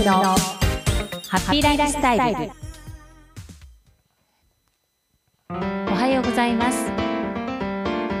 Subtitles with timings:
[0.00, 0.36] のハ
[1.36, 2.50] ッピーライフスタイル。
[5.50, 5.54] お
[5.94, 6.90] はようございます。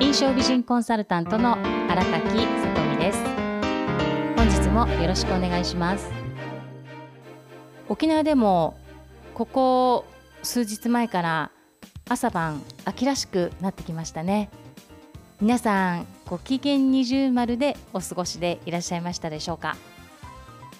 [0.00, 1.56] 印象美人コンサルタントの
[1.90, 3.18] 荒垣さとみです。
[4.36, 6.10] 本日もよろしくお願いします。
[7.88, 8.76] 沖縄でも
[9.34, 10.04] ここ
[10.42, 11.50] 数日前から
[12.08, 14.50] 朝晩秋らしくなってきましたね。
[15.40, 19.76] 皆さんご機嫌二重丸でお過ごしでいらっしゃいましたでしょうか？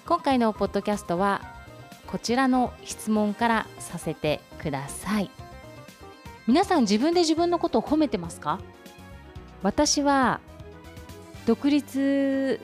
[0.05, 1.41] 今回のポッドキャストは
[2.07, 5.31] こちらの質問からさせてください。
[6.45, 8.59] 皆さん自分で自分のことを褒めてますか？
[9.61, 10.41] 私は
[11.45, 12.59] 独立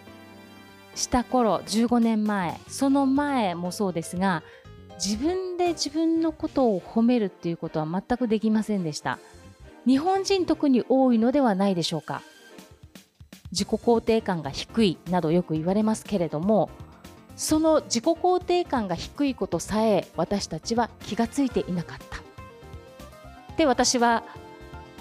[0.96, 4.44] した頃15年前その前もそうですが
[5.04, 9.18] 自分で自分のことを褒めるっていうことは全くできませんでした。
[9.88, 12.22] 日本人特に多いのではないでしょうか。
[13.54, 16.70] 自己肯定感が低いなどよく言われますけれども
[17.40, 22.18] その自己肯定感が低いことさえ私たちは気がついていなかった
[23.56, 24.26] で私は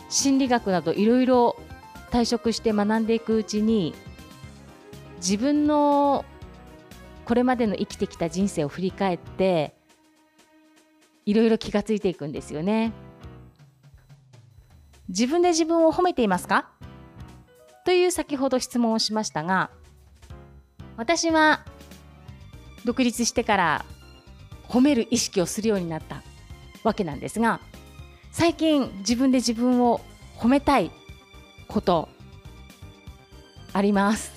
[0.09, 1.57] 心理学などいろいろ
[2.13, 3.93] 退職して学んでいくうちに
[5.17, 6.25] 自分の
[7.25, 9.75] これまでの生きてきた人生を振り返って
[11.27, 12.93] いろいろ気がついていくんですよね。
[15.09, 16.71] 自分で自分を褒めていますか？
[17.85, 19.71] という先ほど質問をしましたが
[20.97, 21.65] 私は
[22.89, 23.85] 独立してから
[24.67, 26.23] 褒める意識をするようになった
[26.85, 27.61] わけなんですが
[28.33, 30.01] 最近自分で自分を
[30.39, 30.91] 褒めたい
[31.67, 32.09] こと
[33.75, 34.33] あります。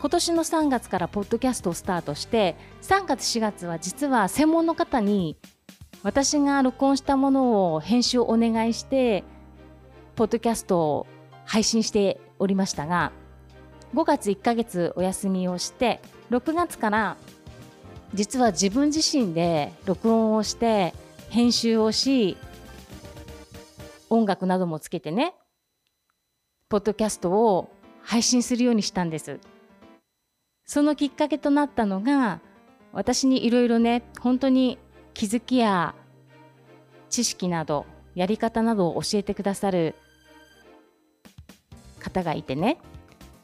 [0.00, 5.36] 今年の3月からポッドキャストをスタートして3月4月は実は専門の方に
[6.02, 9.22] 私が録音したものを編集をお願いして
[10.16, 11.06] ポッドキャストを
[11.44, 13.12] 配信しておりましたが
[13.94, 16.00] 5月1ヶ月お休みをして
[16.32, 17.16] 6月から
[18.14, 20.94] 実は自分自身で録音をして
[21.28, 22.38] 編集をし
[24.08, 25.34] 音楽などもつけてね
[26.70, 27.70] ポッドキャストを
[28.00, 29.40] 配信するようにしたんです。
[30.64, 32.40] そのきっかけとなったのが
[32.94, 34.78] 私にいろいろね本当に
[35.12, 35.94] 気づきや
[37.10, 39.94] 知識などやり方などを教えてくださる
[41.98, 42.78] 方がいてね。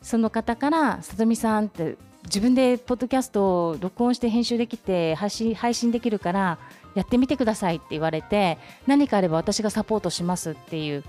[0.00, 6.58] その方から「さとみさん」って自分でポッドキャストを録音して編集できて配信配信できるから
[6.94, 11.04] やってみてくださいって言われて何かあれば私がサポートしますっていう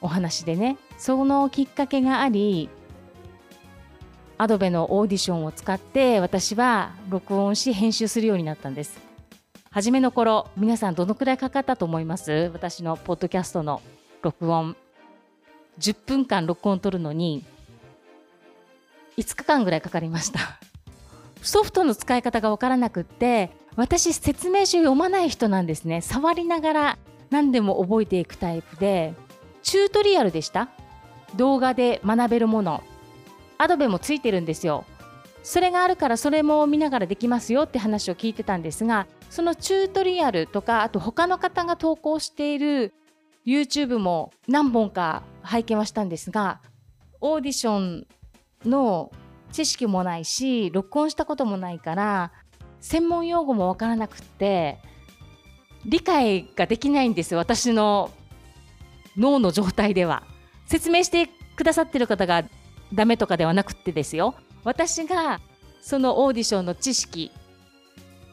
[0.00, 0.78] お話でね。
[0.96, 2.70] そのきっかけがあり
[4.38, 8.98] アドベのオーディションを使って私は録音し編集するようになったんです。
[9.70, 12.50] 初めの頃皆さんどのくらいかかったと思います？
[12.54, 13.82] 私のポッドキャストの
[14.22, 14.76] 録音。
[15.78, 17.44] 10分間録音を取るのに
[19.16, 20.40] 5日間ぐらいかかりました。
[21.42, 26.00] ソフトの使い方がわからなくって私説明書読まない人なんですね。
[26.00, 26.98] 触りながら
[27.30, 29.14] 何でも覚えていくタイプで
[29.62, 30.68] チュートリアルでした。
[31.36, 32.82] 動画で学べるもの。
[33.58, 34.84] アドベもついてるんですよ。
[35.46, 42.92] それがあるからそれも見ながらできますよって話を聞いてたんですがそのチュートリアルとかあと他の方が投稿している
[43.46, 46.60] YouTube も何本か拝見はしたんですが
[47.20, 48.06] オーディション
[48.64, 49.12] の
[49.52, 52.32] 知識もないし録音したこともないから
[52.80, 54.78] 専門用語も分からなくて
[55.84, 58.10] 理解ができないんですよ私の
[59.16, 60.22] 脳の状態では。
[60.66, 62.44] 説明してくださってる方が
[62.92, 64.34] ダメとかではなくてですよ。
[64.64, 65.40] 私が
[65.80, 67.30] そのオーディションの知識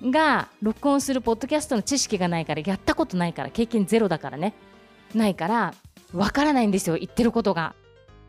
[0.03, 4.53] が録音するポッドキャストの知識がないからやったことないから経験ゼロだからね。
[5.15, 5.73] ないから
[6.13, 7.75] わからないんですよ言ってることが。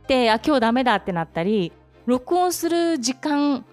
[0.07, 1.73] であ今日ダメだってなったり
[2.07, 3.65] 録音する時間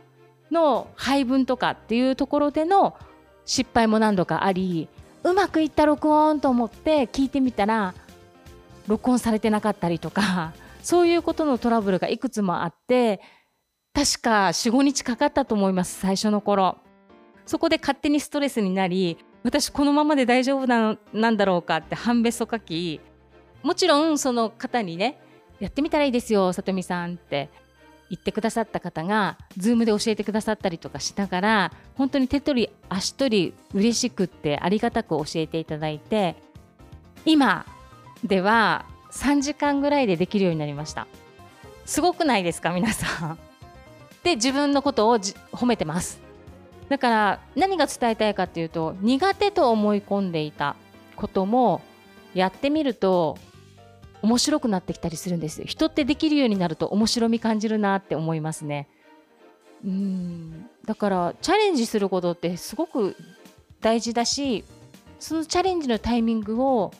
[0.51, 2.95] の配分とかっていうところでの
[3.45, 4.87] 失敗も何度かあり
[5.23, 7.93] うまくいった録音と思って聞いてみたら
[8.87, 13.21] 録音されてなかったりとか そういうことのトラブルがいくつもあって
[13.93, 16.77] 確か45日かかったと思います最初の頃。
[17.45, 23.01] そこで勝手にストレスになり私このままで大丈夫ななんだろうかって半べそ書き
[23.63, 25.19] もちろんその方にね
[25.59, 27.49] やってみたらいいですよさとみさんって。
[28.11, 36.35] 言ってくださった方が Zoom で教えてくださったりとかしながら本当に手取り足取り嬉しくってありがたく教えていただいて
[37.23, 37.65] 今
[38.25, 41.07] では3時間ぐらいでできるようになりました。
[41.85, 43.39] すごくないですか皆さん。
[44.23, 46.21] で自分のことを褒めてます。
[46.89, 50.75] だから何が伝えたいかっていうと苦手と思い込んでいた
[51.15, 51.81] ことも
[52.33, 53.37] やってみると
[54.21, 58.87] 面白くなってきたりするんです人ってできるようになると面白み感じるなって思いますね。
[59.83, 60.69] うん。
[60.85, 63.15] だからチャレンジすることってすごく
[63.79, 64.63] 大事だし
[65.19, 66.91] そのチャレンジのタイミングを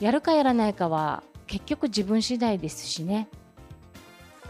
[0.00, 3.28] やるかやらないかは結局自分次第ですしね。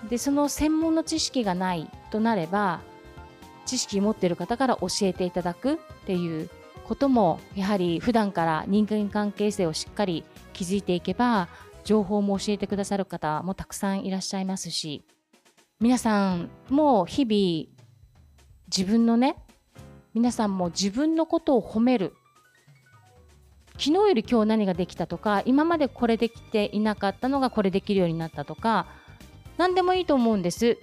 [0.08, 2.80] でその専門の知識がないとなれば
[3.66, 5.76] 知識持ってる方から教えていただくっ
[6.06, 6.48] ていう
[6.84, 11.48] こともやはり普段から人間関係性をしっかり築いていけば
[11.88, 15.06] 情報も教えてくださる方もたくさんいらっしゃいますし
[15.80, 17.74] 皆さんも日々
[18.66, 19.36] 自分のね
[20.12, 22.12] 皆さんも自分のことを褒める
[23.78, 28.86] 昨日より今日何ができたとか今までこれできていなかったのがこれできるようになったとか
[29.56, 30.76] 何でもいいと思うんです。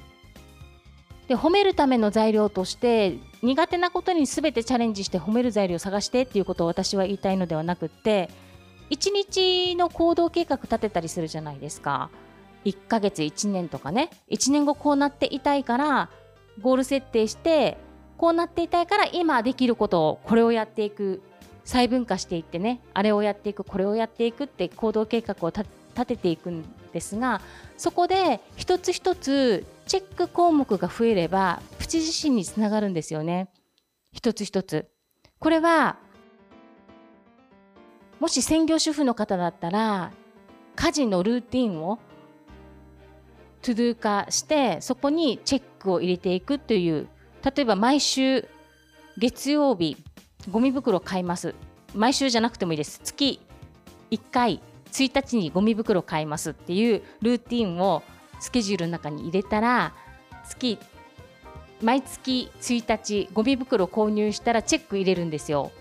[1.27, 8.29] で褒めるための材料として苦手なことに全てチャレンジして褒める材料を探してっていうことを私は言いたいのではなくって
[8.89, 12.09] 1日の行動計画立てたりするじゃないですか。
[12.65, 14.09] 1ヶ月1年とかね。
[14.31, 16.09] 1年後こうなっていたいから
[16.61, 17.77] ゴール設定して
[18.17, 21.21] こうなっていたいから今できることをこれをやっていく。
[21.65, 22.79] 細分化していってね。
[22.93, 25.65] あれをやっていくこれをやっていくって行動計画を立
[26.05, 27.41] てていくんですが
[27.77, 33.49] そこで一つ一つチェック項目が増えればプチ自身につながるんですよね。
[34.13, 34.87] 一つ一つ。
[35.39, 35.97] これは
[38.19, 40.11] もし専業主婦の方だったら
[40.75, 41.99] 家事のルーティンを
[43.61, 47.07] トゥドゥ化してそこにチェックを入れていくという
[47.43, 48.47] 例えば毎週
[49.17, 49.97] 月曜日
[50.49, 51.55] ゴミ袋買います。
[51.93, 52.99] 毎週じゃなくてもいいです。
[53.03, 53.39] 月
[54.11, 54.61] 1回
[54.91, 58.03] 1日にゴミ袋買いますっていうルーティンを
[58.39, 59.93] スケジュールの中に入れたら
[60.47, 60.77] 月
[61.81, 65.71] 毎月1日ゴミ袋購入したらチェック入れるんですよ。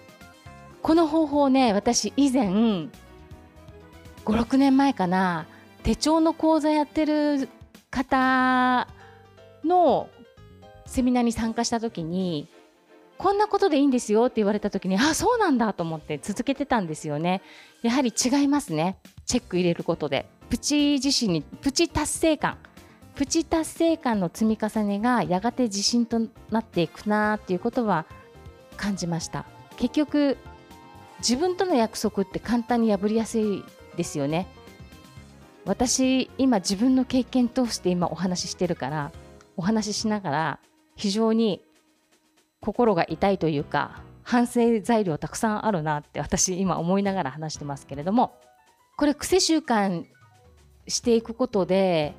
[0.84, 2.50] この方法ね私以前
[4.26, 5.46] 56年前かな
[5.82, 7.48] 手帳の講座やってる
[7.90, 8.86] 方
[9.64, 10.10] の
[10.84, 12.48] セミナーに参加した時に
[13.16, 17.40] こんなことでいいんですよって言われた時にあそうなんだと思って続けてたんですよね。
[17.80, 18.98] やはり違いますね。
[19.24, 20.28] チェック入れることで。
[20.50, 22.58] プチ自身にプチ達成感。
[23.14, 26.20] プチ達成感の積み重ねがやがて自信と
[26.50, 28.04] なっていくなっていうことは
[28.76, 29.46] 感じました。
[29.76, 30.36] 結局
[31.18, 33.64] 自分との約束って簡単に破りやすい
[33.96, 34.46] ですよね。
[35.64, 39.12] 私今自分の経験通して今お話ししてるから
[39.56, 40.58] お話ししながら
[40.94, 41.62] 非常に
[42.60, 48.34] 心が痛いというか反省材料たくさんあるなって私今思いながら話してますけれども
[48.96, 50.04] これ癖習慣
[50.86, 52.14] していくことで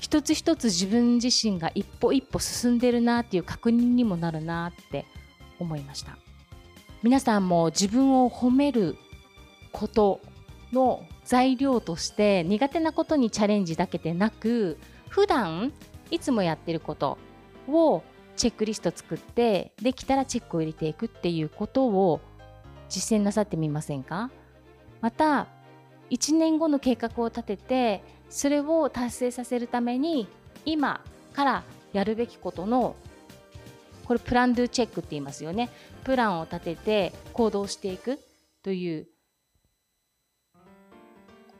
[0.00, 5.06] 一つ一つ自分自身が一歩一歩進んでるなっていう確認にもなるなって
[5.58, 6.23] 思いました。
[7.04, 8.96] 皆さんも自分を褒める
[9.72, 10.22] こと
[10.72, 14.78] の材料として苦手なことにチャレンジだけでなく
[15.10, 15.74] 普段
[16.10, 17.18] いつもやってること
[17.68, 18.02] を
[18.36, 22.22] チェックリスト作ってできたらチェックを入れていくっていうことを
[22.88, 24.30] 実践なさってみませんか？
[25.02, 25.48] また
[26.08, 30.26] 1年後の計画を立ててそれを達成させるために
[30.64, 31.02] 今
[31.34, 32.96] からやるべきことの
[34.04, 35.70] これプランドゥチェックって言いますよね
[36.04, 38.18] プランを立てて行動していく
[38.62, 39.06] という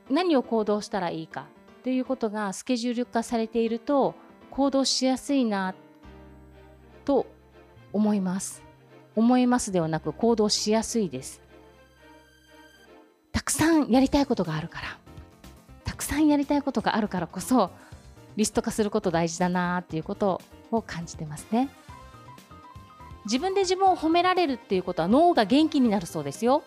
[0.09, 1.47] 何を行動したらいいか
[1.83, 4.15] ということがスケジュール化されていると
[4.51, 5.75] 行動しやすいな
[7.03, 7.27] と
[7.93, 8.63] 思います。
[9.15, 11.41] 思いますではなく行動しやすいです。
[13.31, 14.97] たくさんやりたいことがあるから、
[15.83, 17.71] たくさんやりたいことがあるからこそ、
[18.35, 21.69] リスト化すること大事だなっていうことを感じてますね。
[23.25, 26.63] 自分で自分を褒められるっていうことは脳が元気になるそうですよ。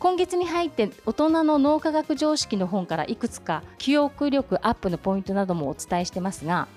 [0.00, 6.68] 今月に入って大人の脳科学常識の本からいくつか記憶力アップのポイントなどもお伝えしてますが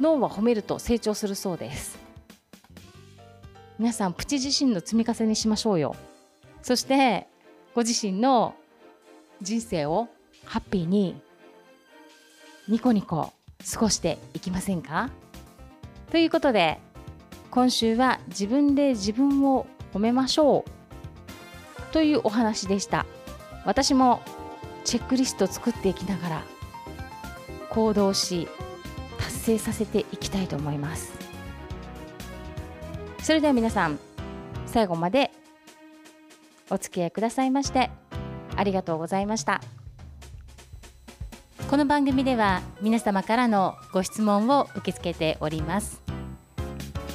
[0.00, 1.98] 脳は褒めると成長するそうです。
[3.78, 5.96] 皆さんプチ自身の積み重ねしましょうよ。
[6.62, 7.26] そして
[7.74, 8.54] ご自身の
[9.42, 10.08] 人生を
[10.44, 11.20] ハッピーに
[12.68, 13.32] ニコニコ
[13.72, 15.10] 過ごしていきませんか？
[16.10, 16.78] ということで
[17.54, 23.06] 今週は自分で自分を褒めましょうというお話でした。
[23.64, 24.20] 私も
[24.82, 26.42] チェックリスト作っていきながら
[27.70, 28.48] 行動し
[29.18, 31.12] 達成させていきたいと思います。
[33.22, 34.00] それでは皆さん
[34.66, 35.30] 最後まで
[36.70, 37.92] お付き合いくださいまして
[38.56, 39.60] ありがとうございました。
[41.70, 46.03] この番組では皆様からのご質問を受け付けております。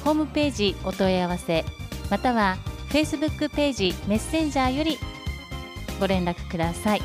[0.04, 1.64] ホームページお問い合わせ
[2.10, 2.56] または
[2.88, 4.98] Facebook ページメッセンジャーより
[6.00, 7.02] ご連絡ください。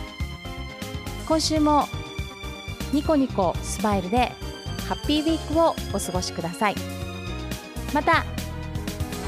[1.28, 1.88] 今週も
[2.94, 4.32] ニコニコスマイルで
[4.88, 6.76] ハッピーウィークをお過ごしください。
[7.94, 8.24] また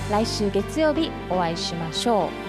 [0.10, 2.47] 来週月曜日お会いしましょう。